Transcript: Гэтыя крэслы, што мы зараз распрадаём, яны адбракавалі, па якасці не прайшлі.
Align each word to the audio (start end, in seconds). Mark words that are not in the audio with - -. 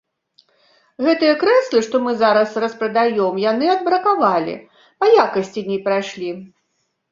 Гэтыя 1.07 1.35
крэслы, 1.43 1.81
што 1.87 2.01
мы 2.05 2.13
зараз 2.21 2.57
распрадаём, 2.65 3.37
яны 3.51 3.69
адбракавалі, 3.75 4.59
па 4.99 5.05
якасці 5.23 5.67
не 5.71 5.81
прайшлі. 5.87 6.31